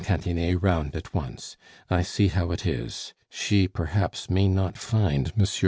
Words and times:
Cantinet 0.03 0.59
round 0.63 0.95
at 0.95 1.13
once. 1.13 1.57
I 1.87 2.01
see 2.01 2.29
how 2.29 2.49
it 2.51 2.65
is. 2.65 3.13
She 3.29 3.67
perhaps 3.67 4.31
may 4.31 4.47
not 4.47 4.75
find 4.75 5.27
M. 5.27 5.33
Pons 5.37 5.55
alive." 5.59 5.59